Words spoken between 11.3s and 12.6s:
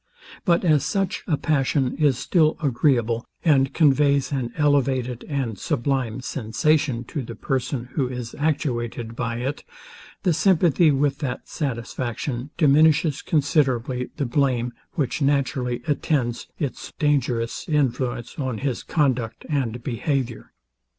satisfaction